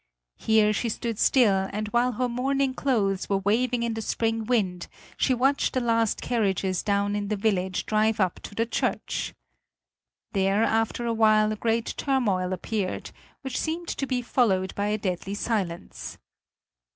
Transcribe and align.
Here 0.39 0.73
she 0.73 0.89
stood 0.89 1.19
still 1.19 1.69
and 1.71 1.87
while 1.89 2.13
her 2.13 2.27
mourning 2.27 2.73
clothes 2.73 3.29
were 3.29 3.37
waving 3.37 3.83
in 3.83 3.93
the 3.93 4.01
spring 4.01 4.45
wind, 4.45 4.87
she 5.15 5.35
watched 5.35 5.73
the 5.73 5.79
last 5.79 6.23
carriages 6.23 6.81
down 6.81 7.15
in 7.15 7.27
the 7.27 7.35
village 7.35 7.85
drive 7.85 8.19
up 8.19 8.39
to 8.45 8.55
the 8.55 8.65
church. 8.65 9.35
There 10.31 10.63
after 10.63 11.05
a 11.05 11.13
while 11.13 11.51
a 11.51 11.55
great 11.55 11.93
turmoil 11.97 12.51
appeared, 12.51 13.11
which 13.41 13.59
seemed 13.59 13.89
to 13.89 14.07
be 14.07 14.23
followed 14.23 14.73
by 14.73 14.87
a 14.87 14.97
deadly 14.97 15.35
silence. 15.35 16.17